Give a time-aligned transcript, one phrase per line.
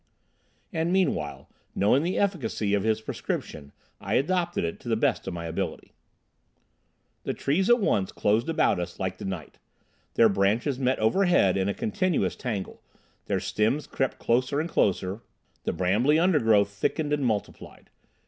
[0.73, 5.33] And meanwhile, knowing the efficacy of his prescription, I adopted it to the best of
[5.35, 5.93] my ability.
[7.21, 9.59] The trees at once closed about us like the night.
[10.15, 12.81] Their branches met overhead in a continuous tangle,
[13.27, 15.21] their stems crept closer and closer,
[15.65, 17.91] the brambly undergrowth thickened and multiplied.